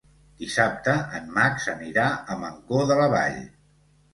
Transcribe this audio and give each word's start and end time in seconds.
Dissabte 0.43 0.95
en 1.19 1.27
Max 1.35 1.67
anirà 1.75 2.07
a 2.37 2.41
Mancor 2.47 2.89
de 2.93 2.99
la 3.03 3.09
Vall. 3.17 3.41